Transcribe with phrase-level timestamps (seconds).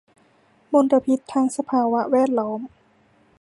[0.71, 2.59] มลพิษทางสภาวะแวดล้อม